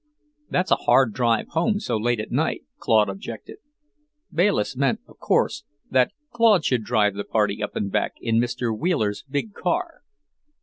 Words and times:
"It's 0.51 0.71
a 0.71 0.77
hard 0.77 1.13
drive 1.13 1.49
home, 1.49 1.79
so 1.79 1.95
late 1.95 2.19
at 2.19 2.31
night," 2.31 2.63
Claude 2.79 3.07
objected. 3.07 3.57
Bayliss 4.33 4.75
meant, 4.75 4.99
of 5.07 5.19
course, 5.19 5.63
that 5.91 6.11
Claude 6.31 6.65
should 6.65 6.83
drive 6.83 7.13
the 7.13 7.23
party 7.23 7.61
up 7.61 7.75
and 7.75 7.91
back 7.91 8.13
in 8.19 8.39
Mr. 8.39 8.75
Wheeler's 8.75 9.23
big 9.29 9.53
car. 9.53 10.01